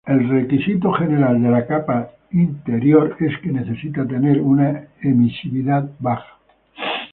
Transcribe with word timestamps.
El 0.03 0.27
requisito 0.29 0.91
general 0.93 1.39
de 1.43 1.49
la 1.51 1.67
capa 1.67 2.09
interior 2.31 3.15
es 3.19 3.37
que 3.41 3.49
necesita 3.51 4.03
tener 4.07 4.41
una 4.41 4.87
emisividad 5.03 5.91
baja. 5.99 6.39